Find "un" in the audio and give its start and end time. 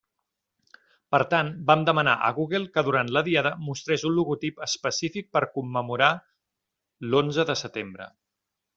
4.11-4.17